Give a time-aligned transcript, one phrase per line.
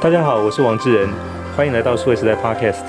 [0.00, 1.08] 大家好，我是王志仁，
[1.56, 2.84] 欢迎来到数位时代 Podcast。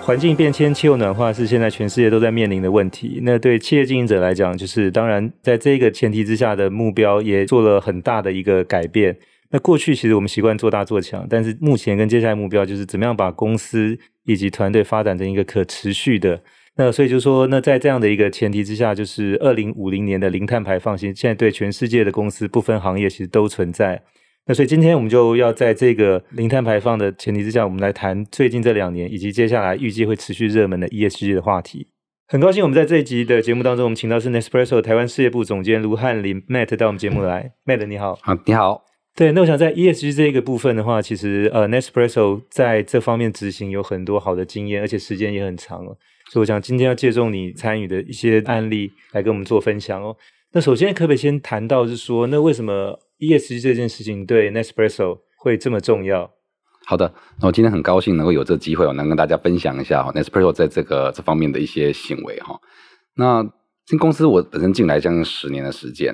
[0.00, 3.20] 环境变迁、气候暖化是现在全世界都在面临的问题。
[3.22, 9.14] 那对企业经营者来讲，就是当然在这个前提之下的目标也做了很大的一个改变。
[9.50, 16.40] 那过去其实我们习惯做大做强，但是目前跟接下来目标就是怎么样把公司以及团队发展成一个可持续的。
[16.76, 24.02] 那所以就说，那在这样的一个前提之下，就是二零五零年的零碳排放，现在对全世界的公司不分行业其实都存在。
[24.46, 31.88] 那所以今天我们就要在这个零碳排放的前提之下，我们来谈最近这两年以及接下来预计会持续热门的 ESG 的话题。
[32.26, 37.52] 很高兴我们在这一集的节目当中，我们请到是 Nespresso 台湾事业部总监卢翰林 Matt 到我们节目来。
[37.66, 38.82] Matt 你好，啊你好。
[39.14, 45.96] 对，那我想在 ESG 这个部分的话，其实呃 Nespresso 在这方面执行有很多好的经验，而且时间也很长了。
[46.30, 50.16] 所以我想今天要借重你参与的一些案例来跟我们做分享哦。
[50.52, 56.28] 那首先可不可以先谈到是说，那为什么？ESG 这件事情对 Nespresso 会这么重要？
[56.84, 62.58] 好的，那我今天很高兴能够有这个机会，我能跟大家分享一下 Nespresso 在这个这方面的一些行为哈。
[63.14, 63.48] 那
[63.86, 66.12] 新公司我本身进来将近十年的时间，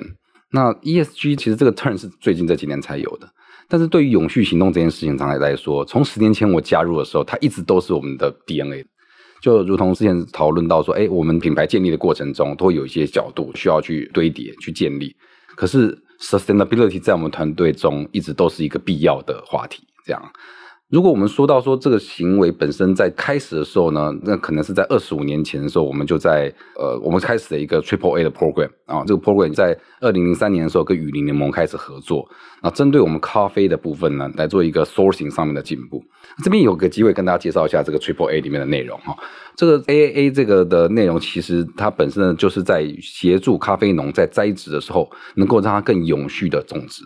[0.51, 3.27] 那 ESG 其实这个 turn 是最近这几年才有的，
[3.67, 8.85] 但是对于永续行动这件事情上来来说，从十年前我加入的时候，它一直都是我们的 DNA。
[9.41, 15.15] 就如同之前讨论到说，哎，我们品牌建立的过程中，都会有一些角度需要去堆叠、去建立，
[15.55, 15.97] 可是。
[16.19, 20.31] Sustainability 在我们团队中一直都是一个必要的话题，这样。
[20.89, 32.27] 如果我们说到说这个行为本身在开始的时候呢，那可能是在二十五年前的时候，我们就在呃，我们开始了一个 Triple A 的 program 啊，这个 program 在二零零三年的时候跟雨林联盟开始合作，
[32.63, 36.03] 那针对我们咖啡的部分呢，来做一个 sourcing 上面的进步。
[36.43, 39.15] 这边有个机会跟大家介绍一下这个 Triple A 里面的内容哈，
[39.55, 47.03] 这个 AAA 这个的内容其实它本身呢就是在协助咖啡农在栽植的时候能够让它更永续的种植，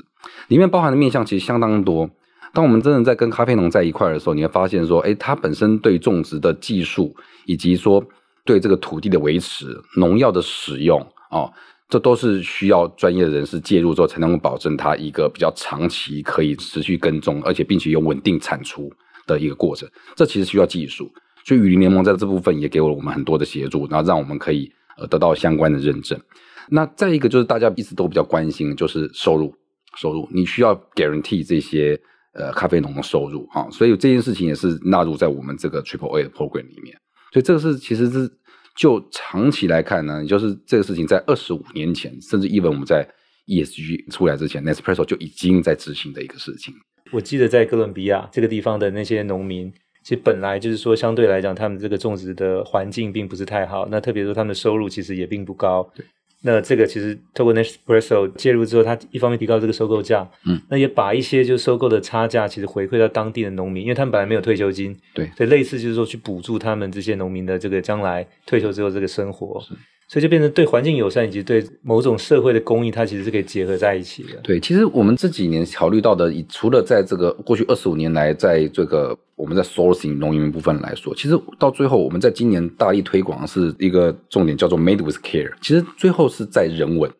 [0.48, 2.09] 里面包含的面向其实相当多。
[2.54, 7.14] 当我们真的在跟咖啡农在一块的时候，你会发现说，哎，它本身对种植的技术，
[7.48, 8.05] 以及说
[8.45, 9.66] 对这个土地的维持、
[9.98, 11.02] 农药的使用，
[11.32, 11.52] 哦，
[11.89, 18.88] 这都是需要专业的人士介入之后，才能够保证它一个比较长期可以持续耕种，而且并且有稳定产出
[19.26, 19.89] 的一个过程。
[20.16, 21.11] 这其实需要技术，
[21.44, 26.20] 所以雨林联盟在这部分也给了我们很多的协助，然后让我们可以呃得到相关的认证。
[26.70, 29.52] 那再一个就是大家一直都比较关心，就是收入，
[29.98, 32.00] 收入你需要 guarantee 这些。
[32.33, 36.98] 呃，咖啡农的收入哈，所以这件事情也是纳入在我们这个 Triple A 的 program 里面。
[37.32, 38.30] 所以这个是其实是
[38.76, 43.08] 就长期来看呢，就是这个事情在二十五年前，甚至 even 我们在
[43.45, 46.73] ESG 出来之前，Nespresso 就已经在执行的一个事情。
[47.11, 49.71] 我记得在哥伦比亚这个地方的那些农民，
[50.04, 55.88] 其实本来就是说相对来讲，他们这个种植的环境并不是太好，那特别说他们的收入其实也并不高。
[56.43, 56.54] 对。
[56.54, 69.64] 那这个其实透过 Nespresso 介入之后，它一方面提高这个收购价，嗯，那也把一些就收购的差价，其实回馈到当地的农民，因为他们本来没有退休金，对，所以类似就是说去补助他们这些农民的这个将来退休之后这个生活。
[70.09, 74.36] 所以就变成对环境友善以及对某种社会的公益，它其实是可以结合在一起的。
[74.43, 85.52] 对，其实我们这几年考虑到的，除了在这个过去二十五年来，在这个我们在 sourcing 农民部分来说，其实到最后我们在今年大力推广的是一个重点，叫做 Made with Care。
[85.61, 87.11] 其实最后是在人文，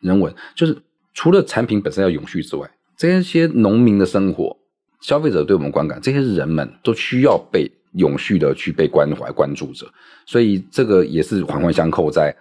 [0.00, 0.76] 人文就是
[1.14, 4.54] 除了产品本身要永续之外，这些农民的生活、
[5.00, 7.72] 消费者对我们观感，这些人们都需要被。
[7.94, 9.84] 永续的去被关怀关注着，
[10.24, 12.32] 所以这个也是环环相扣在，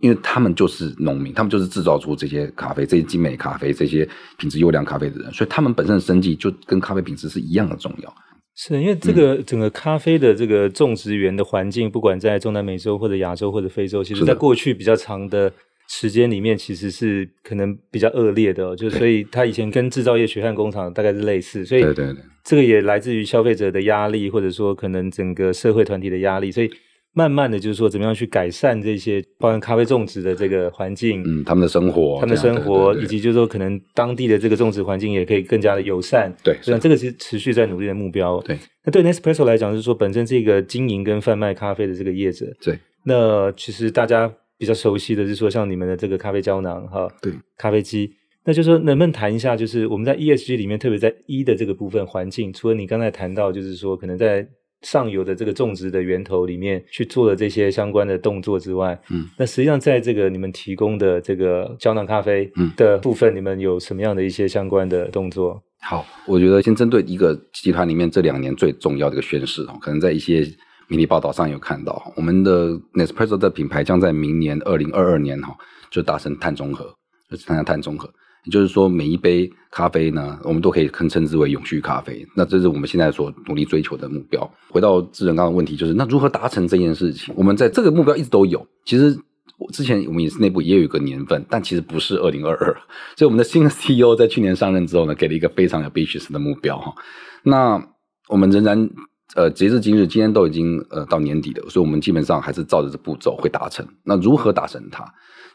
[0.00, 8.14] 因为他们就是农民，他们就是制造出这些咖啡、这些精美咖啡、这些品质优良咖啡的人，所以他们本身的生计就跟咖啡品质是一样的重要。
[8.58, 15.50] 是因为这个整个咖啡的这个种植园的环境，不管在中南美洲或者亚洲或者非洲，其实在过去比较长的。
[15.90, 26.70] 时间里面其实是可能比较恶劣的，哦，就所以它以前跟制造业血汗工厂大概是类似，所以对对对，这个也来自于消费者的压力，或者说可能整个社会团体的压力，所以
[27.18, 38.40] 慢慢的就是说怎么样去改善这些包含咖啡种植的这个环境，嗯，他们的生活，他们的生活，以及就是说可能当地的这个种植环境也可以更加的友善，对，所以这个是持续在努力的目标。
[38.42, 44.32] 对，那对 Nespresso 来讲，就是说本身这个经营跟贩卖咖啡的这个业者，对，那其实大家。
[44.60, 48.10] 比较熟悉的就是说，像你们的这个咖啡胶囊哈，对，咖啡机，
[48.44, 54.44] 那就是说能不能谈一下，就是我们在 ESG 里面，特别在 E 的这个部分环境，除了你刚才谈到，就是说可能在
[54.82, 65.62] 上游的这个种植的源头里面去做了这些相关的动作之外，嗯，那实际上在这个你们提供的这个胶囊咖啡的部分，嗯，你们有什么样的一些相关的动作？
[65.80, 70.46] 好，我觉得先针对一个集团里面这两年最重要的一个宣示哦，可能在一些。
[70.90, 75.54] 媒体报道上有看到，我们的 Nespresso 的品牌将在明年二零二二年哈，
[75.90, 76.86] 就达成碳中和，
[77.30, 78.08] 就参加碳中和。
[78.48, 82.26] 就是说，每一杯咖啡呢，我们都可以称称之为永续咖啡。
[82.34, 84.50] 那这是我们现在所努力追求的目标。
[84.70, 87.34] 回到智仁刚刚的问题，就是那如何达成这件事情？
[87.36, 88.66] 我们在这个目标一直都有。
[88.84, 89.16] 其实
[89.72, 92.76] 之前我们也是内部也有一个年份，但其实不是二零二二。
[93.16, 96.94] 所以我们的新的 CEO 在去年上任之后呢，给了一个非常 ambitious 的目标哈。
[97.42, 97.82] 那
[98.28, 98.88] 我们仍然。
[99.34, 103.86] 呃，截至今日，今天都已经呃到年底了，所以我们基本上还是照着这步骤会达成。
[104.02, 105.04] 那如何达成它？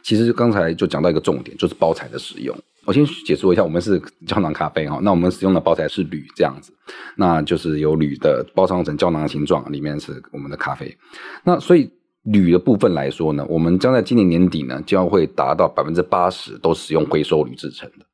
[0.03, 2.55] 其实刚才就讲到一个重点，就是包材的使用。
[2.85, 6.73] 我先解说一下，我们是胶囊咖啡哈，那我们使用的包材是铝这样子，
[7.15, 10.95] 那就是由铝的包装成胶囊形状，里面是我们的咖啡。
[11.43, 11.89] 那所以
[12.23, 18.05] 铝的部分来说呢，我们将在今年年底呢，将会达到百分之八十都使用回收铝制成的。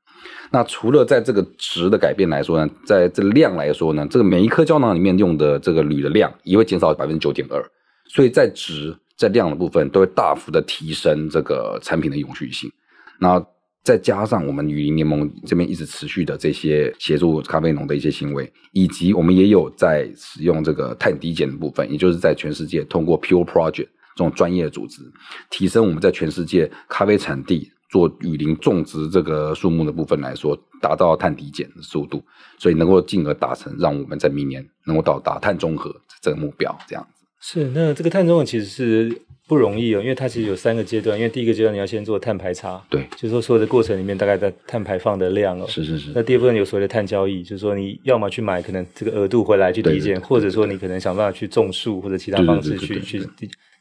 [0.52, 7.64] 那除了在这个值的改变来说呢，在这个量来说呢，这个每一颗胶囊里面用的这个铝的量也会减少百分之九点二，
[8.08, 12.72] 所以在值在量的部分都会大幅的提升这个产品的永续性。
[13.20, 13.44] 那
[13.84, 25.02] 再加上我们雨林联盟这边一直持续的这些协助咖啡农的一些行为，以及我们也有在使用这个碳抵减的部分，也就是在全世界通过 Pure Project 这种专业组织，
[25.50, 27.72] 提升我们在全世界咖啡产地。
[27.92, 32.24] 做雨林种植这个树木的部分来说，达到碳抵减的速度，
[32.60, 37.19] 所以能够进而达成让我们在明年能够到达碳中和这个目标，这样子。
[37.42, 41.18] 是，那这个碳中和其实是不容易哦，因为它其实有三个阶段。
[41.18, 45.66] 因为第一个阶段你要先做碳排查，对，就是说所有的过程里面大概的碳排放的量哦。
[45.68, 46.12] 是是是。
[46.14, 53.28] 那第二部分有所谓的碳交易，就是说你要么去买可能这个额度回来去抵减，或者说你可能想办法去种树或者其他方式去去，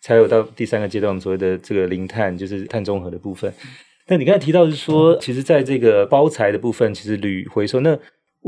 [0.00, 3.52] 才有到第三个阶段所谓的这个零碳，就是碳中和的部分。
[4.06, 7.80] 那你刚才提到是说，其实在这个包材的部分，其实铝回收。
[7.80, 7.98] 那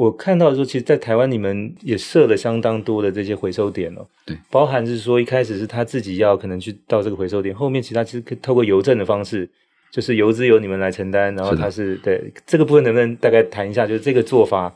[0.00, 4.06] 我看到说，其实，在台湾你们也设了相当多的这些回收点哦。
[4.24, 9.46] 对，包含是说一开始是他自己要可能去到这个回收点，后面其他其实可以透过邮政的方式，
[9.92, 14.74] 就是邮资由你们来承担，然后他是，是对这个部分能不能大概谈一下，就是这个做法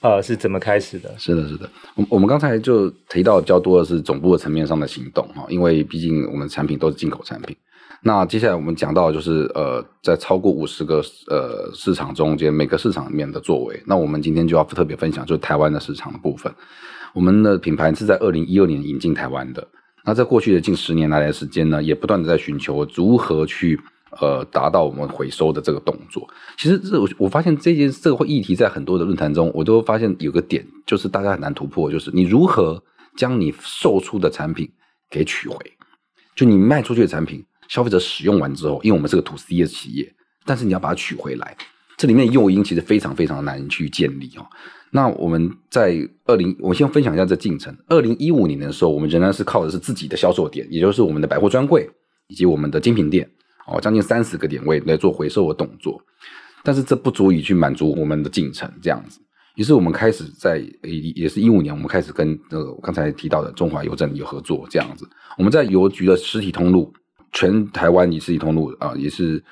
[0.00, 1.14] 啊、呃、是怎么开始的？
[1.16, 1.70] 是的，是的。
[1.94, 7.56] 我我们刚才就提到比较多的是总部的层面上的行动哈，因为毕竟我们产品都是进口产品。
[8.02, 13.82] 那接下来我们讲到就是呃，在超过五十个呃市场中间，每个市场里面的作为。
[13.86, 16.52] 那我们今天就要特别分享，就是台湾的市场的部分。
[17.12, 19.66] 我们的品牌是在二零一二年引进台湾的。
[20.04, 23.78] 那在过去的近十年来的时间呢，也不断的在寻求如何去
[24.20, 26.26] 呃达到我们回收的这个动作。
[26.56, 32.80] 其实这我我发现这件这个议题在很多的论坛中，我都发现有个点，就是大家很难突破，就是你如何
[33.16, 34.70] 将你售出的产品
[35.10, 35.58] 给取回，
[36.36, 37.44] 就你卖出去的产品。
[37.68, 40.12] 消费者使用完之后，因为我们是个 to C 的企业，
[40.44, 41.56] 但是你要把它取回来，
[41.96, 44.46] 这里面的诱因其实非常非常难去建立哦。
[44.90, 47.76] 那我们在二零，我先分享一下这进程。
[47.88, 51.86] 二零一五年的时候，我们仍然是靠的是自己的销售点，也就是我们的百货专柜
[52.28, 53.28] 以及我们的精品店
[53.66, 56.00] 哦，将近三十个点位来做回收的动作。
[56.64, 59.20] 但是这不足以去满足我们的进程这样子，
[59.56, 65.06] 于是我们开始在也是一五年，我们开始跟呃刚才提到的中华邮政有合作这样子。
[65.36, 66.90] 我们在邮局的实体通路。
[67.32, 69.42] 全台湾以实体通路啊，也是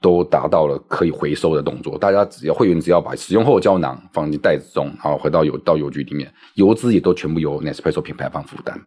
[0.00, 1.98] 都达到了可以回收的动作。
[1.98, 8.80] 大家只要会员只要把使用后的胶囊放进袋子中，然后回到邮到邮局里面，邮资也都全部由 Nespresso 品牌方负担。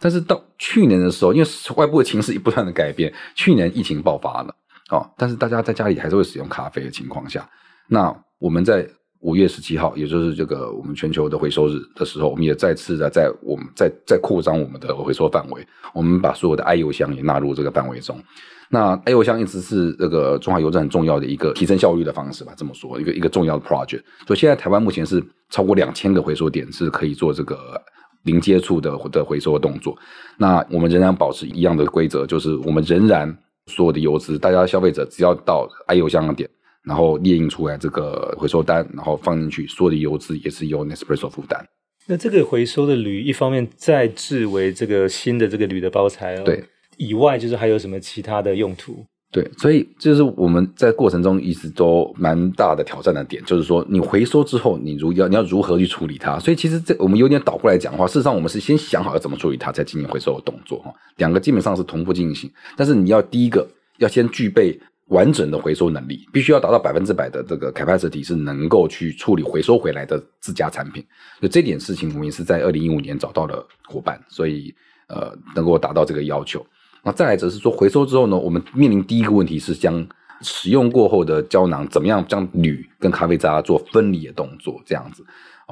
[0.00, 4.54] 但是到去年的时候，因为外部的情势不断的改变，去年疫情爆发了，
[4.90, 7.48] 哦，但是大家在家里还是会使用咖啡的情况下，
[7.88, 8.84] 那我们在
[9.22, 15.66] 五月十七号，也就是这个我们全球的回收日的时候，我们也再次的在我们在在扩张我们的回收范围。
[15.94, 18.20] 我们把所有的 i 邮箱也纳入这个范围中。
[18.68, 24.02] 那 i 邮箱一直是这个中华邮政很重要的一个提升效率的方式吧，这么说一个一个重要的 project。
[24.26, 27.80] 所以现在台湾目前是超过两千个回收点是可以做这个
[28.24, 29.96] 零接触的的回收的动作。
[30.36, 33.32] 那我们仍然保持一样的规则，就是我们仍然
[33.66, 36.50] 所有的邮资，大家消费者只要到 i 邮箱的点。
[36.84, 41.64] 然后列印出来这个回收单，然后放进去，所有的邮资也是由 Nespresso 负担。
[42.08, 46.64] 那这个回收的铝，一方面再制为这个新的这个铝的包材哦，对，
[46.96, 49.04] 以外就是还有什么其他的用途？
[49.30, 56.38] 对，所以就是我们在过程中一直都蛮大的挑战的点，就是说你回收之后，你如要你要如何去处理它？
[56.40, 60.92] 所以其实这我们有点倒过来讲的话，事实上我们是先想好要怎么处理它，再进行回收的动作哈。
[61.18, 63.66] 两个基本上是同步进行，但是你要第一个
[63.98, 64.78] 要先具备。
[65.12, 71.04] 完整的回收能力必须要达到百分之百的这个 capacity 是能够去处理回收回来的自家产品，
[71.40, 74.74] 就这点事情我们也是在二零一五年找到了伙伴，所以
[75.08, 76.64] 呃能够达到这个要求。
[77.04, 80.06] 那再来则是说回收之后呢，我们面临第一个问题是将
[80.40, 85.24] 使用过后的胶囊怎么样将铝跟咖啡渣做分离的动作，这样子，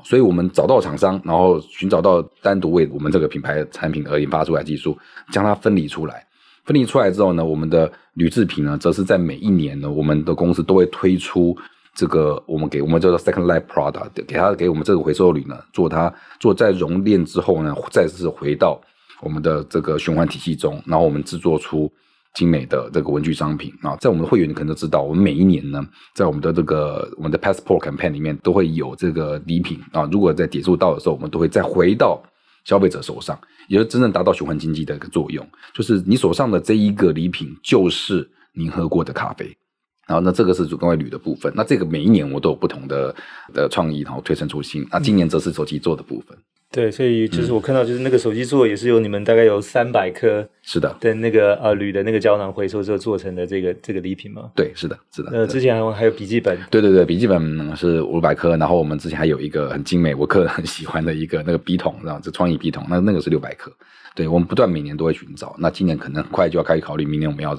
[0.04, 4.98] 所以我们找到厂商，然后寻找到单独为我们这个品牌产品而研发出来技术，
[5.32, 6.26] 将它分离出来。
[6.64, 11.56] 分离出来之后呢，我们的铝制品呢，则是在每一年呢，我们的公司都会推出
[11.94, 18.80] 这个我们给我们叫做 second life product，给它给我们这个回收铝呢，做它做在熔炼之后呢，再次回到
[19.22, 21.90] 我们的这个循环体系中，然后我们制作出
[22.34, 23.96] 精美的这个文具商品啊。
[23.96, 30.08] 在我们的会员可能都知道，我们每一年呢，在我们的这个我们的 passport campaign 里面都会有这个礼品啊。
[30.12, 32.22] 如果在点数到的时候，我们都会再回到
[32.64, 33.38] 消费者手上，
[33.68, 39.56] 也就真正达到循环经济的一个作用，就是你手上的这一个礼品就是您喝过的咖啡。
[40.10, 41.52] 然后，那这个是主动铝的部分。
[41.54, 43.14] 那这个每一年我都有不同的
[43.54, 44.84] 的创意，然后推陈出新。
[44.90, 46.36] 那今年则是手机做的部分。
[46.72, 54.50] 对，所以就是我看到，就是那个手机座也是由你们大概有三百颗，是的，的那个呃铝的那个胶囊回收之后做成的这个这个礼品吗。
[54.56, 55.30] 对，是的，是的。
[55.30, 56.58] 呃，之前还有还有笔记本。
[56.70, 63.72] 对对对，笔记本是五百颗，然后我们之前还有一个很精美，我个人很喜欢的一个那个笔筒，然后这创意笔筒，那那个是六百颗。
[64.16, 67.56] 对，我们不断每年都会寻找，那今年可能很快就要开始考虑，明年我们要。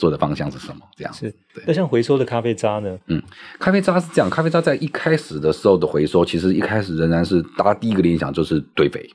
[0.00, 0.80] 做的方向是什么？
[0.96, 1.32] 这样是。
[1.66, 2.98] 那像回收的咖啡渣呢？
[3.08, 3.22] 嗯，
[3.58, 9.08] 咖啡渣是这样，咖啡渣在一开始的时候的回收，其实一开始仍然是大家第一个联想就是堆肥，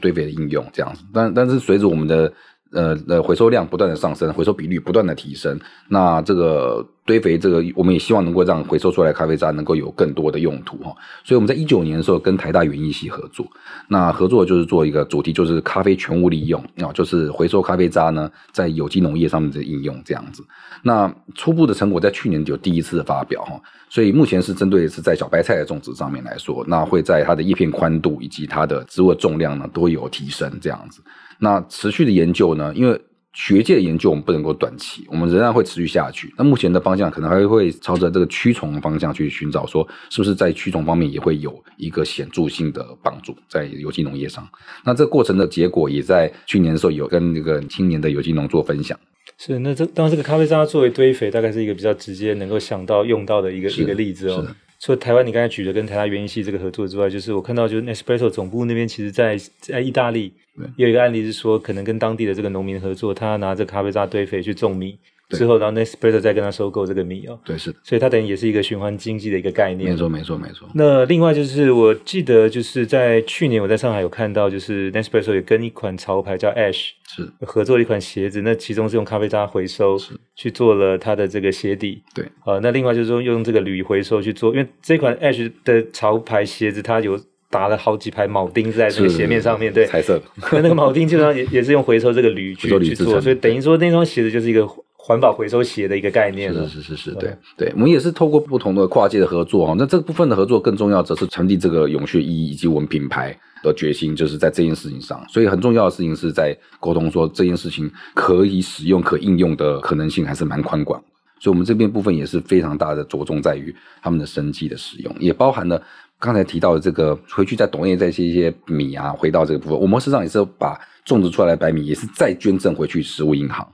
[0.00, 1.04] 堆肥的应用这样子。
[1.12, 2.32] 但但是随着我们的
[2.72, 5.58] 呃呃回收量不断的上升，回收比率不断的提升，
[5.88, 6.86] 那这个。
[7.06, 13.44] 堆肥这个，我们也希望能够让回收出来的咖啡渣能够有更多的用途哈，所以我们在一九年的时候跟台大园艺系合作，
[13.88, 20.44] 那合作就是做一个主题，就是咖啡全屋利用啊，就是回收咖啡渣呢在有机农业上面的应用这样子。
[20.84, 31.02] 那初步的成果在去年就第一次发表哈，所以目前是针对是在小白菜的种植上面来说，那会在它的叶片宽度以及它的植物重量呢都有提升这样子。
[31.40, 33.00] 那持续的研究呢，因为
[33.32, 36.34] 学界的研究我们不能够短期，我们仍然会持续下去。
[36.36, 44.46] 那目前的方向可能还会朝着这个驱虫方向去寻找，说是不是在驱虫方面也会有一个显著性的帮助在有机农业上。
[44.84, 48.98] 那这个过程的结果也在去年的时候有跟那个青年的有机农做分享。
[49.38, 54.46] 是，那这当然这个咖啡渣作为堆肥，大概是一个比较直接能够想到用到的一个一个例子哦。
[54.80, 60.32] 除了台湾，你刚才举的跟台大园艺系这个合作之外，就是我看到就是 Nespresso 总部那边，其实在在意大利
[60.76, 64.98] 有一个案例是说，可能跟当地的这个农民合作，他拿着咖啡渣堆肥去种米。
[65.30, 67.38] 之后，然后 Nespresso 再跟他收购这个米哦。
[67.44, 67.78] 对，是的。
[67.82, 69.90] 所以它等于也是一个循环经济的一个概念。
[69.90, 70.68] 没错，没错，没错。
[70.74, 79.96] 那另外就是，我记得就是在去年我在上海有看到，就是 Nespresso 也跟一款潮牌叫 Ash 是合作了一款鞋子，那其中是用咖啡渣回收
[80.34, 82.02] 去做了它的这个鞋底。
[82.14, 82.24] 对。
[82.44, 90.22] 呃，那另外就是说用这个铝回收去做，因为这款 Ash 的潮牌鞋子它有打了好几排铆钉在这个鞋面上面，对，彩色的。
[90.52, 94.68] 那那个铆钉基本上也 也是用回收这个铝去去做，所以等于说那双鞋子就是一个。
[95.10, 105.20] 环保回收企业的一个概念了，是是是是，对对，我们也是透过不同的跨界的合作啊，那这个部分的合作更重要，则是传递这个永续意义以及我们品牌的决心，就是在这件事情上。
[105.28, 111.02] 所以很重要的事情是在沟通，说这件事情可以使用、可应用的可能性还是蛮宽广。
[111.40, 115.82] 所以，我们这边部分也是非常大的着重在于他们的生计的使用，也包含了
[116.20, 123.66] 刚才提到的这个回去在董业再些一些米啊，回到这个部分，我们实际上也是把种植出来的白米也是再捐赠回去食物银行。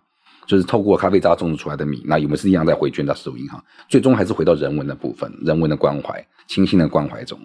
[0.46, 3.62] 就是透过咖啡渣种植出来的米，那有没有是一样在回捐到食物银行？
[3.88, 7.38] 最终还是回到人文的部分，人文的关怀，清新的关怀中。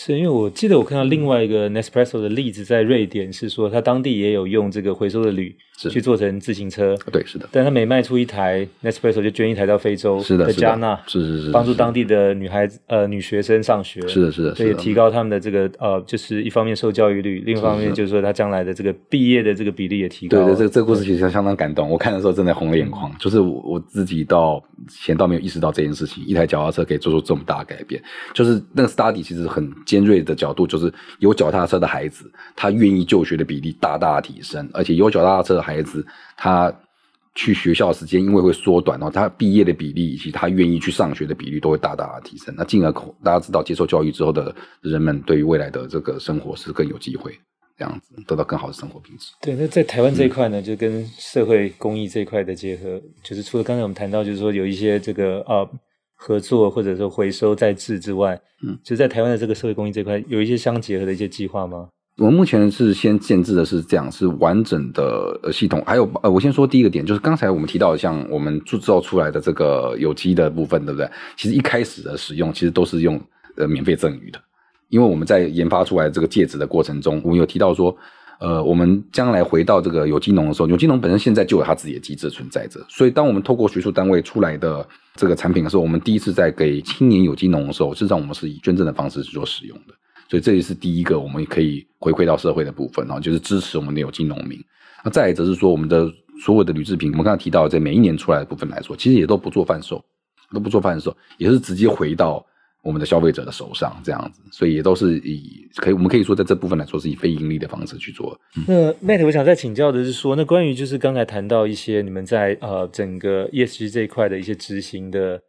[0.00, 6.96] 是因为我记得我看到另外一个 Nespresso 的例子，在瑞典是说，他当地也有用这个回收的铝去做成自行车。
[7.10, 7.48] 对，是的。
[7.50, 14.00] 但他每卖出一台 Nespresso 就捐一台到非洲是的加纳，是是是，帮助当地的女孩子呃女学生上学。
[14.06, 20.38] 是的，是的，所以提高他们的这个呃，就是一方面受教育率，另一方面就是说他将来的这个毕业的这个比例也提高。
[20.44, 23.12] 对对，这个这个故事其实相当感动，我看的时候真的红了眼眶。
[23.18, 28.00] 就是我我自己到前倒没有意识到这件事情，一台脚踏车可以做出这么大的改变。
[28.32, 30.66] 就是那个 study 其实很尖锐的角度。
[30.66, 36.04] 就是有脚踏车的孩子，他愿意就学的比例大大提升，而且有脚踏车的孩子，
[36.36, 36.70] 他
[37.34, 42.54] 去学校的时间因为会缩短哦，他毕业的比例以及他愿意去上学的比例都会大大的提升。
[42.58, 42.92] 那进而
[43.24, 47.32] 大家知道，接受教育之后的人们，对于未来的这个生活是更有机会，
[47.78, 49.32] 这样子得到更好的生活品质。
[49.40, 55.66] 对，那在台湾这一块呢，嗯、就跟社会公益这一块的结合，就是除了刚才我们谈到，就是说有一些这个呃。
[56.20, 61.88] 合作或者说回收再制之外，嗯，就在台湾的这个社会公益这块，有一些相结合的一些计划吗？
[62.16, 65.80] 我们目前是先建制的是这样，是完整的呃系统。
[65.86, 71.08] 还有呃，我先说第一个点，就是刚才我们提到的，像我们制造出来的这个有机的部分，对不对？
[71.36, 73.20] 其实一开始的使用其实都是用
[73.56, 74.40] 呃免费赠予的，
[74.88, 77.96] 因为我们在研发出来这个戒指的过程中，我们有提到说。
[78.38, 82.80] 呃，我们将来回到这个有机农的时候，有机农本身现在就有它自己的机制存在着。
[82.88, 89.94] 所以，当我们透过学术单位出来的这个产品的时候，我们第一次在给青年有机农的时候，实际上我们是以捐赠的方式去做使用的。
[90.30, 94.58] 所以，这也是第一个我们可以回馈到社会的部分，然后就是支持我们的有机农民。
[95.04, 96.08] 那再者是说，我们的
[96.40, 100.02] 所有的铝制品，我们刚才提到在每一年出来的部分来说，其实也都不做贩售。
[100.50, 102.42] 都不做贩售，也是直接回到
[102.82, 108.38] 我们的消费者的手上这样子，所以也都是以可以我们可以说在这部分来说是以非盈利的方式去做。
[108.56, 108.64] 嗯、
[109.00, 115.40] 那 Matt，我想再请教的是说，那关于就是刚才谈到一些你们在呃整个 ESG 这一块的一些执行的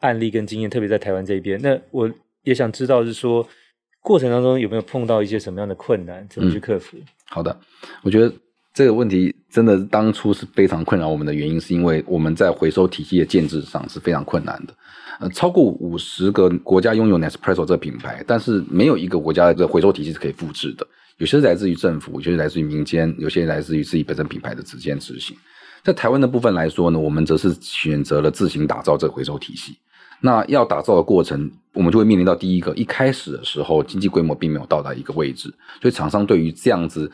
[0.00, 2.10] 案例跟经验，特别在台湾这边，那我
[2.42, 3.46] 也想知道是说
[4.00, 6.96] 过程当中有没有碰到一些什么样的困难，怎么去克服？
[6.98, 7.56] 嗯、好的，
[8.02, 8.32] 我觉得。
[8.74, 14.74] 这个问题真的当初是非常困扰我们的原因，是因为我们在回收体系的建制上是非常困难的。
[15.20, 20.86] 呃，超过五十个国家拥有 Nespresso 这个品牌，但是没有一个国家的回收体系是可以复制的。
[21.18, 25.36] 有些是来自于政府，有些是来自于民间，有些来自于自己本身品牌的直接执行。
[25.84, 29.76] 在台湾的部分来说呢，我们则是选择了自行打造这个回收体系。
[30.22, 35.52] 那要打造的过程，我们就会面临到第一个，一开始的时候经济规模并没有到达一个位置，
[35.82, 37.12] 所以厂商对于这样子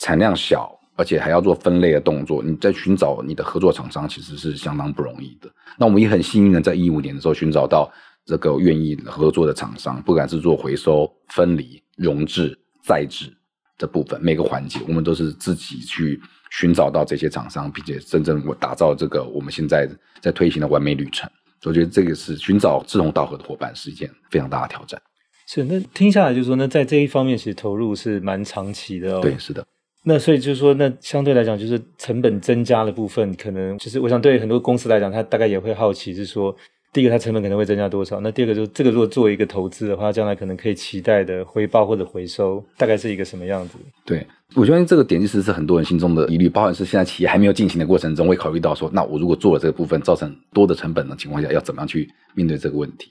[0.00, 0.79] 产量小。
[0.96, 5.50] 而且还要做分类的动作，你在寻找你的合作厂商其实是相当不容易的。
[5.78, 7.90] 那我们也很幸运的，在一五年的时候寻找到
[8.24, 13.32] 这个愿意合作的厂商，不管是做回收、分离、溶制、再制
[13.78, 16.20] 的部分，每个环节我们都是自己去
[16.50, 19.88] 寻找到这些厂商，并且真正我打造这个我们现在
[20.20, 21.30] 在推行的完美旅程。
[21.64, 25.00] 我觉得这个是寻找志同道合的伙伴是一件非常大的挑战。
[25.46, 29.20] 是，那听下来就是说，那在这一方面其实投入是蛮长期的哦。
[29.20, 29.66] 对，是的。
[30.02, 36.56] 那所以就是说，那相对来讲，就是成本增加的部分，可能就是我想对很多公司来讲，他大概也会好奇，是说，
[36.90, 38.18] 第一个它成本可能会增加多少？
[38.20, 43.78] 那第二个就是这个如果作为一个投资的话，将来可能可以期待的回报或者回收，大概是一个什么样子？
[44.06, 53.10] 对，我相信这个点其实是很多人心中的疑虑，包含是现在企业还没有进行的过程中，会考虑到说，那我如果做了这个部分，造成多的成本的情况下，要怎么样去面对这个问题？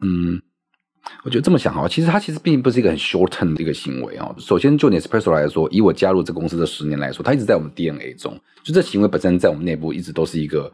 [0.00, 0.40] 嗯。
[1.24, 4.34] 我觉得这么想哈，其实它其实并不是一个很 short term 的一个行为啊。
[4.38, 10.72] 首先，就 Nespresso 来说，以我加入这公司的十年来说，它一直在我们 DNA 中，就这行为本身在我们内部一直都是一个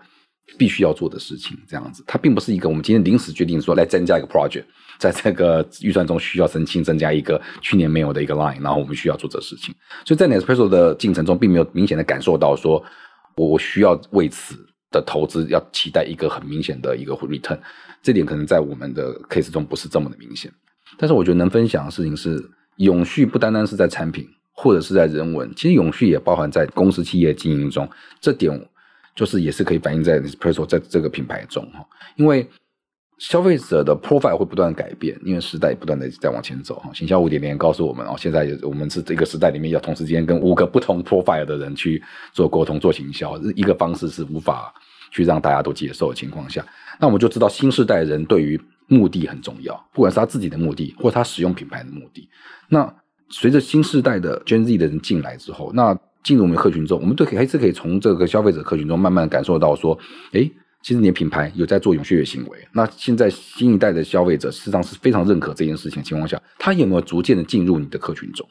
[0.58, 1.56] 必须要做的事情。
[1.68, 4.64] 这样子，它并不是一个我们今天临时决定说来增加一个 project，
[4.98, 9.74] 在这个预算中需要申请增加一个去年没有的一个 line，然后我们需要做这事情。
[10.04, 12.82] 所以在 Nespresso 的进程中，并没有明显的感受到说
[13.36, 14.56] 我需要为此
[14.92, 17.58] 的投资要期待一个很明显的一个 return。
[18.02, 20.52] 这点可能在我们的 case 中不是这么的明显，
[20.98, 22.40] 但是我觉得能分享的事情是，
[22.76, 27.88] 永续不单单是在产品或者是在人文，其实永续也包含在公司企业经营中。
[28.20, 28.68] 这点
[29.14, 32.48] 就是也是可以反映在 Espresso 在这个品牌中哈，因为
[33.22, 36.90] 消费者的 profile 会不断改变，因为时代不断的在往前走哈。
[36.92, 44.74] 行销五点零告诉我们哦，现在我们是这个时代里面要同时间跟五个不同 profile 的人去做沟通、做行销，一个方式是无法
[45.12, 46.66] 去让大家都接受的情况下。
[46.98, 52.28] 那我们就知道新世代人对于目的很重要，不管是他自己的目的，或他使用品牌的目的。
[52.70, 52.92] 那
[53.28, 59.96] 随着新世代的 Gen Z 的人进来之后，那进入我们的客群中，我们都可以还是可以从这个消费者客群中慢慢感受到说，
[60.32, 60.50] 诶，
[60.82, 62.58] 其实你的品牌有在做永续的行为。
[62.72, 68.48] 那现在新一代的消费者实际上是非常认可这件事情的情况下，他有没有逐渐的进入你的客群中？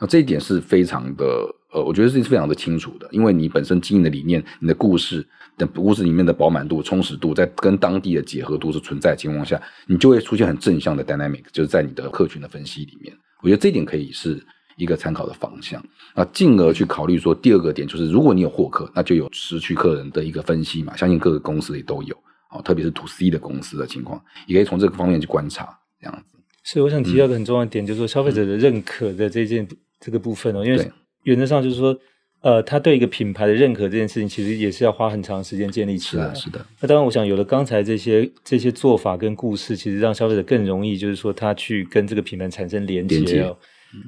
[0.00, 1.24] 那这一点是非常的，
[1.72, 5.26] 呃，我觉得是非常的清楚的，因为你本身经营的理念，你的故事。
[5.58, 14.40] 的故事里面的饱满度、充实度，在跟当地的结合度是存在的情况下，你就会出现很正向的 dynamic，就是在你的客群的分析里面，我觉得这一点可以是
[14.78, 15.84] 一个参考的方向。
[16.14, 20.96] 那进而去考虑说，第二个点就是，如果你有获客，那就有失去客人的一个分析嘛。
[20.96, 22.16] 相信各个公司也都有
[22.48, 25.68] 啊，特别是 to C 的公司的情况，也可以从这个方面去观察
[26.00, 26.38] 这样子。
[26.64, 29.68] 所以，我想提到一个很重要的点，嗯、就是说消费者的认可的这件
[30.00, 30.90] 这个部分哦，因为
[31.24, 31.94] 原则上就是说。
[32.40, 36.22] 呃，他对一个品牌的认可这件事情，其实也是要花很长时间建立起来。
[36.26, 36.66] 是的，是的。
[36.80, 43.58] 那当然，我想有了刚才这些这些做法跟故事，其实让消费者更容易，就是说他去跟这个品牌产生连接哦。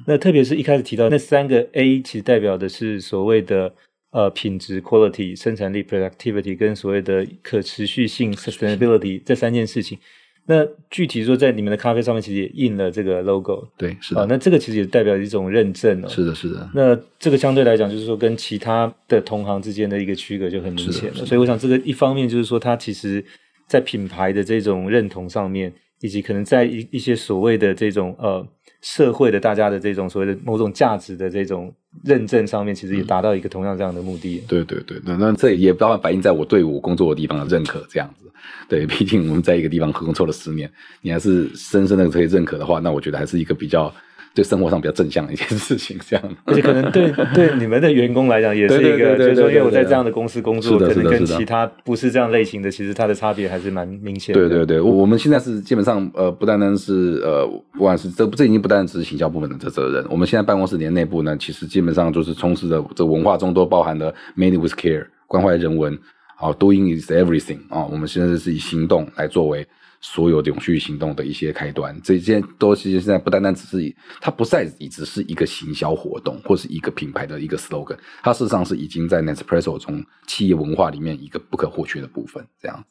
[0.05, 3.73] 那特别是一开始提到那三个 A，其实代表的是所谓的
[4.11, 9.97] 呃品质 （quality）、生产力 （productivity） 跟所谓的可持续性 （sustainability） 这三件事情。
[10.45, 13.67] 那具体说，在你们的咖啡上面，其实也印了这个 logo。
[13.77, 14.21] 对，是的。
[14.21, 16.07] 啊，那这个其实也代表一种认证哦。
[16.07, 16.69] 是的，是的。
[16.73, 21.25] 那这个相对来讲，就是说跟其他的同行之间的一个区隔就很明显了。
[21.25, 23.23] 所以，我想这个一方面就是说，它其实
[23.67, 28.45] 在品牌的这种认同上面，以及可能在一一些所谓的这种呃。
[28.81, 34.43] 社会的大家的这种所谓的某种价值的这种认证上面，其实也达到一个同样这样的目的。
[34.47, 38.31] 对对对，那那这也包含反映在我对我工作的地方的认可这样子。
[38.67, 43.93] 对，毕竟我们在一个地方工作了十年，你还是深深的可以认可的话，那我觉得还是一个比较。
[44.33, 54.39] 对生活上比较正向的一件事情，这样，而且可能对对你们的员工来讲也是一个，就是说，因为我在这样的公司工作，可能跟其他不是这样类型的，其实它的差别还是蛮明显的。
[54.39, 65.97] 对对对，我们现在是基本上呃，不单单是呃，不管是这这已经不单单只是行销部门的这责任，我们现在办公室里内部呢，其实基本上就是充斥着这文化中都包含了 made with care 关怀人文
[66.37, 69.67] 好，Doing is everything 啊，我们现在是以行动来作为
[70.01, 71.97] 所有的永续行动的一些开端。
[72.03, 82.45] 这些都其实现在不单单只是它不再以只是一个行销活动或是一个品牌的一个 slogan，它事实上是已经在 Nespresso 中企业文化里面一个不可或缺的部分。
[82.59, 82.83] 这样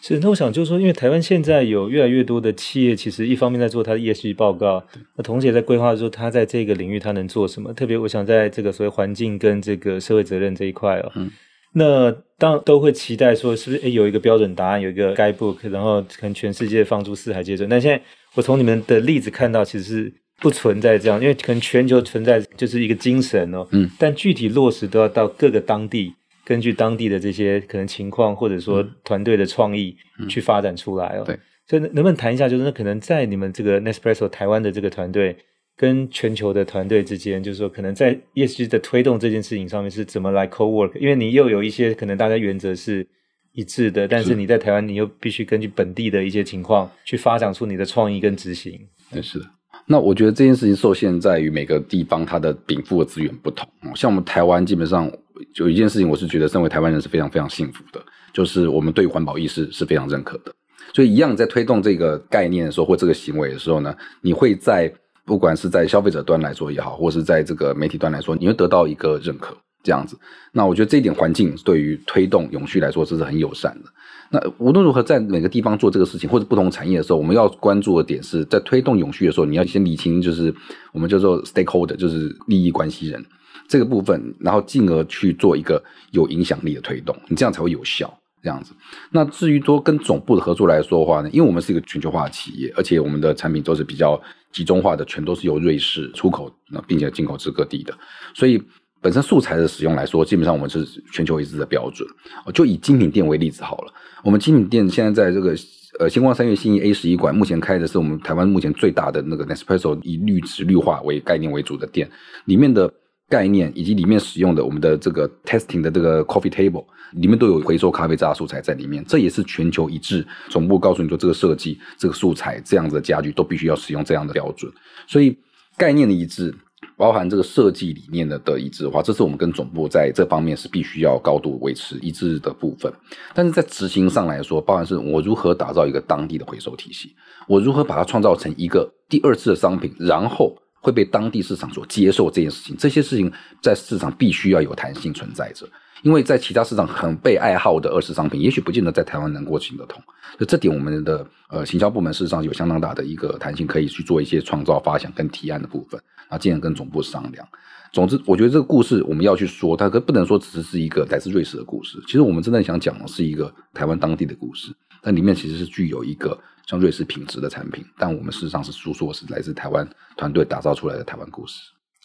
[0.00, 4.84] 是，那我想就是说，因为台湾现在有越来越多的企业，其实一方面在做它的 ESG 报告，
[5.16, 7.72] 那同时也在规划说它在这个领域它能做什么。
[7.72, 11.12] 特别我想在这个所谓环境跟这个社会责任这一块哦。
[11.16, 11.30] 嗯
[11.72, 17.68] 那当然都会期待说，是不是诶有一个标准答案，有一个 guidebook，然后可能全世界放诸四海皆准。
[17.68, 18.00] 但现在
[18.34, 29.96] 我从你们的例子看到，其实是不存在这样，因为可能全球存在就是一个精神哦，嗯，但具体落实都要到各个当地，根据当地的这些可能情况，或者说团队的创意
[30.28, 31.24] 去发展出来哦。
[31.26, 35.36] 对，所以能不能谈一下，就是那可能在你们这个 Nespresso 台湾的这个团队。
[35.78, 40.98] 跟全球的团队之间，就是说，可能在 ESG 的推动这件事情上面是怎么来 co-work？
[40.98, 43.06] 因为你又有一些可能大家原则是
[43.52, 48.76] 一致的，但是你在台湾，你又必须根据本地的一些情况去发展出你的创意跟执行。
[49.12, 49.46] 对，是的。
[49.86, 53.68] 那我觉得这件事情受限在于每个地方它的禀赋的资源不同。
[53.94, 55.08] 像我们台湾，基本上
[55.54, 60.52] 有一件事情，我是觉得身为台湾人是非常非常幸福的，就是我们对环保意识是非常认可的。
[60.92, 64.92] 所以，一样在推动这个概念的时候，或这个行为的时候呢，你会在。
[65.28, 70.18] 不管是在消费者端来说也好，或是在这个媒体端来说，你会得到一个认可，这样子。
[70.52, 73.90] 那我觉得这一点环境对于推动永续来说，这是很友善的。
[74.30, 80.54] 那无论如何，在每个地方做这个事情，或者不同产业的时候，我们要关注的点是在推动永续的时候，你要先理清，就是
[80.92, 83.22] 我们叫做 stakeholder，就是利益关系人
[83.68, 88.17] 这个部分，然后进而去做一个有影响力的推动，你这样才会有效。
[88.42, 88.72] 这样子，
[89.10, 94.20] 那至于说跟总部的合作来说的话呢，因为我们是一个全球化企业，而且我们的产品都是比较
[94.52, 97.92] 集中化的，全都是由瑞士出口，那并且进口至各地的，
[98.34, 98.62] 所以
[99.00, 102.08] 本身素材的使用来说，基本上我们是全球一致的标准。
[102.54, 105.54] 就以精品店为例子好了，我们精品店现在在这个
[105.98, 112.08] 呃星光三月新义 A 十一馆，目前开的是我们台湾目前最大的那个 Nespresso 以绿植绿化为概念为主的店，
[112.44, 112.92] 里面的。
[113.28, 120.26] 概念以及里面使用的我们的这个 testing 的这个 coffee table 里面都有回收咖啡渣素材在里面，这也是全球一致。
[120.48, 124.72] 总部告诉你说，这个设计、这个素材这样子的家具都必须要使用这样的标准。
[125.06, 125.36] 所以
[125.76, 126.54] 概念的一致，
[126.96, 132.92] 包含这个设计理念的的一致的话，这是我们跟总部在这方面是必须要高度维持一致的部分。
[133.34, 137.14] 但是在执行上来说，包含是我如何打造一个当地的回收体系，
[137.46, 140.56] 我如何把它创造成一个第二次的商品，然后。
[140.80, 145.68] 会被当地市场所接受这件事情，这些事情在市场必须要有弹性存在着，
[146.02, 150.00] 因为在其他市场很被爱好的二次商品，也许不见得在台湾能够行得通。
[150.36, 157.46] 所以这点，我们的呃行销部门事实上有相当大的一个弹性，可以去做一些创造、发想跟提案的部分，然后进而跟总部商量。
[157.92, 161.98] 总之，我觉得这个故事我们要去说，它可不能说只是一个来自瑞士的故事。
[162.06, 166.38] 其实我们真正想讲的是一个台湾当地的故事，但里面其实是具有一个。
[166.68, 171.58] 像瑞士品质的产品，但我们事实上是诉说是来自台湾团队打造出来的台湾故事。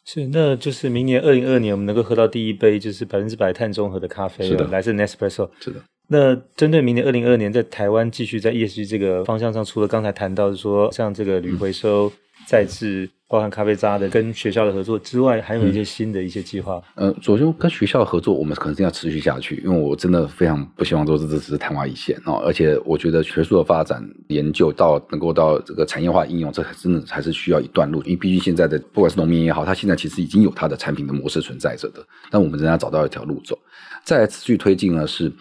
[0.06, 5.50] 是，那就是明年二零二二年，我们能够喝到第一杯就是百分之百碳中和的咖啡，是的，来自 Nespresso。
[5.60, 5.82] 是的。
[6.08, 12.08] 那针对明年二零二二年，在台湾继续在 ESG 这个方向上，除了刚才谈到的说，像这个铝回收。
[12.08, 12.12] 嗯
[12.46, 16.82] 再次包含咖啡渣的跟学校的合作之外，还有一些新的一些计划。
[16.96, 22.44] 嗯，呃，首先跟学校的合作，我们可能是要持续下去，因为我真的非常不希望说这只是昙花一现哦。
[22.46, 28.02] 而且我觉得学术的发展研究到能够到这个产业化应用，这真的还是需要一段路。
[28.04, 33.58] 因为毕竟现在的不管是农民也好，他现在其实已经有他的产品的模式存在着的，但我们仍然要找到一条路走。
[34.04, 35.32] 再来持续推进呢是。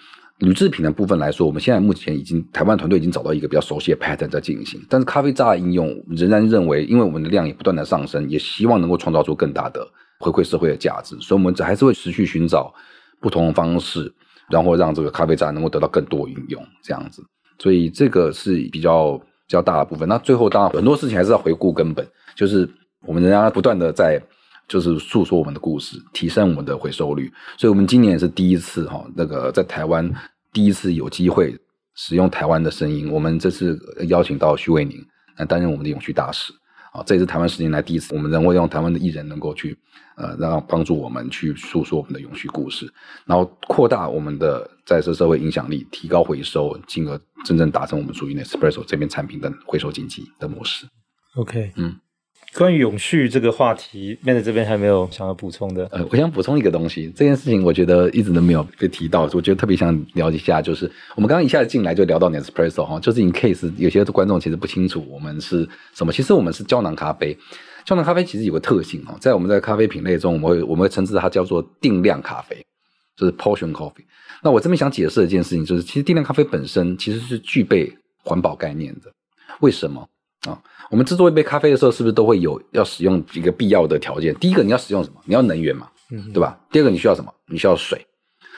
[0.42, 9.86] 铝制品的部分来说，我们现在目前已经台湾团队已经找到一个比较熟悉的 pattern 在进行，但是咖啡渣的应用仍然认为，因为我们的量也不断的上升，也希望能够创造出更大的
[10.18, 12.74] 回馈社会的价值，所以我们还是会持续寻找
[13.20, 14.12] 不同的方式，
[14.50, 17.22] 然后让这个咖啡渣能够得到更多运用，这样子。
[17.60, 20.08] 所以这个是比较比较大的部分。
[20.08, 22.68] 那最后当然很多事情还是要回顾根本，就是
[23.06, 24.20] 我们仍然不断的在
[24.72, 27.30] 就是诉说我们的故事，提升我们的回收率。
[27.58, 30.10] 所以我们今年也是第一次哈，那个在台湾。
[30.54, 31.58] 第一次有机会
[31.94, 35.02] 使用台湾的声音，我们这次邀请到徐伟宁
[35.38, 36.52] 来担任我们的永续大使
[36.92, 39.74] 啊，这也是台湾十年来第一次，我们能够用台湾的艺人能够去
[40.14, 42.86] 呃，让帮助我们去诉说我们的永续故事，
[43.24, 50.86] 然后扩大我们的在这社会影响力，提高回收，进而真正达成我们属于 Nespresso 这边产品的回收经济的模式。
[51.36, 51.96] OK，嗯。
[52.56, 55.86] 关于永续这个话题，Matt 这边还没有想要补充的。
[55.90, 67.36] 呃，我想补充一个东西，这件事情我觉得一直都没有被提到，我觉得特别想了解一下，就是我们刚刚一下子进来就聊到 Nespresso 哈，就是 in case 有些观众其实不清楚我们是什么，其实我们是胶囊咖啡。
[67.84, 72.56] 胶囊咖啡其实有个特性哦，在我们在咖啡品类中，我们会我们会称之它叫做定量咖啡。
[73.14, 74.06] 就是 portion coffee。
[74.42, 77.92] 那我这边想解释一件事情就是，其实定量咖啡本身其实是具备
[78.24, 79.12] 环保概念的。
[79.60, 80.08] 为什么
[80.48, 80.58] 啊？
[80.90, 84.34] 我们制作一杯咖啡的时候，是不是都会有要使用一个必要的条件？
[84.36, 85.20] 第一个你要使用什么？
[85.24, 85.88] 你要能源嘛，
[86.32, 86.58] 对吧？
[86.70, 87.32] 第二个你需要什么？
[87.46, 88.06] 你需要水。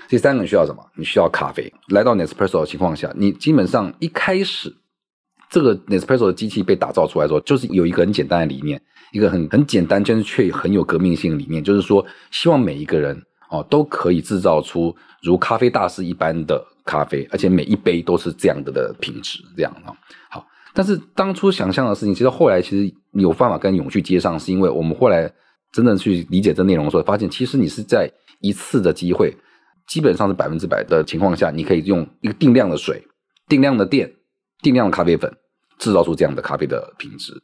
[0.09, 0.85] 第三个你需要什么？
[0.97, 1.73] 你需要咖啡。
[1.89, 4.75] 来到 Nespresso 的情况下，你基本上一开始
[5.49, 8.81] 这个 Nespresso 的机器被打造出来的时候，就是有一个很简单的理念，
[9.13, 13.21] 一个很很简单，但是却很有革命性的理念，就是说希望每一个人
[13.51, 19.87] 哦都可以制造出如咖啡大师一般的咖啡，而且每一杯都是这样的的品质，这样啊。
[19.87, 19.95] 好，
[20.75, 25.33] 但是当初想象的事情，其实后来其实有办法跟永续接上，是因为我们后来
[25.73, 28.11] 真正去理解这内容的时候，发现其实你是在
[28.41, 29.35] 一次的机会。
[29.87, 33.07] 基本上是百分之百的情况下，你可以用一个定量的水、
[33.47, 34.11] 定量的电、
[34.63, 35.31] 定量的咖啡粉，
[35.79, 37.35] 制造出这样的咖啡的品质。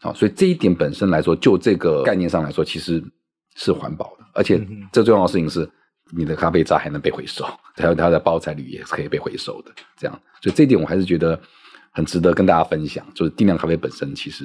[0.00, 3.04] 好，所以这一点本身来说，就这个概念上来说，其实
[3.56, 4.24] 是环保的。
[4.32, 4.58] 而且
[4.94, 5.70] 最重要的事情是，
[6.16, 7.44] 你的咖啡渣还能被回收，
[7.76, 9.70] 还有它的包材铝也是可以被回收的。
[9.98, 11.38] 这样，所以这一点我还是觉得
[11.94, 14.44] 很值得跟大家分享，就是定量咖啡本身其实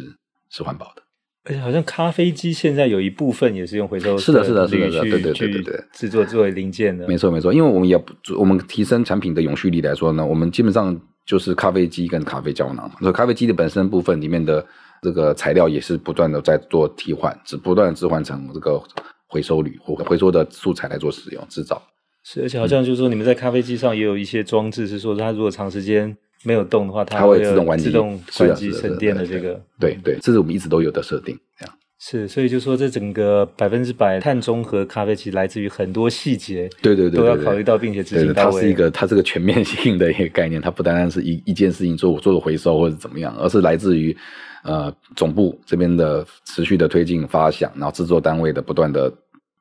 [0.49, 1.03] 是环保的。
[1.45, 7.07] 而且好像咖啡机现在有一部分也是用回收的，是的，是的，是的，对对对对对，制作作为零件的。
[7.07, 12.95] 没错没错，因为我们也不我们提升产品的永续力来说呢，我们基本上就是咖啡机跟咖啡胶囊嘛。
[12.99, 14.63] 所以咖啡机的本身部分里面的
[15.01, 18.79] 这个材料也是不断的在做替换，只不断的置换成这个
[19.27, 21.81] 回收铝或回收的素材来做使用制造。
[22.23, 29.59] 是，而且好像就是说你们在咖啡机上也有一些装置，是说它如果长时间没有动的话，它会自动关机、自动关机省电的这个。
[29.79, 31.75] 对对，这是我们一直都有的设定，这样。
[32.01, 38.53] 是，所以就说这整个百分之百碳中和咖啡，其实来自于很多细节，对对对，都要考虑到，并且执行到位。
[38.53, 44.15] 它是一个，它是个全面性的一个概念，它不单单是一一件事情做做个回收或者怎么样，而是来自于
[44.63, 49.13] 呃总部这边的持续的推进发想，然后制作单位的不断的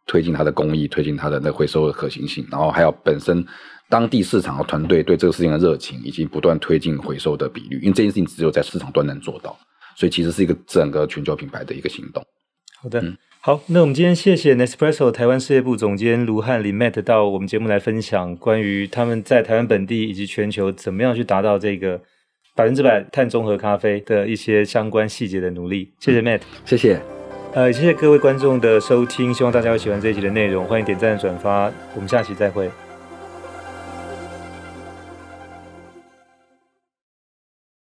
[0.07, 3.45] 推进它的工艺，推进它的那回收的可行性，然后还有本身
[3.89, 9.57] 当地市场和团队对这个事情的热情，以及不断推进回收的比率，因为这件事情只有在市场端能做到。
[9.97, 12.23] 所以其实是一个整个全球品牌的一个行动。
[12.81, 22.01] 好的，嗯、好，那我们今天谢谢 Nespresso 台湾事业部总监卢汉林 Matt 到我们节目来分享关于他们在台湾本地以及全球怎么样去达到这个
[22.55, 25.93] 百分之百碳中和咖啡的一些相关细节的努力。
[25.99, 27.01] 谢谢 Matt，谢谢。
[27.55, 32.71] 呃，谢谢各位观众的收听，希望大家会喜欢这一集的内容，欢迎点赞转发，我们下期再会。